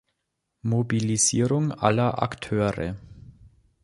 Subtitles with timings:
[0.63, 2.95] Mobilisierung aller Akteure.